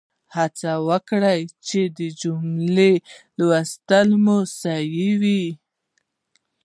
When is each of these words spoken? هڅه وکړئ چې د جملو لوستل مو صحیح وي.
هڅه 0.35 0.71
وکړئ 0.87 1.41
چې 1.67 1.81
د 1.97 1.99
جملو 2.21 2.91
لوستل 3.37 4.07
مو 4.23 4.37
صحیح 4.59 5.11
وي. 5.21 5.43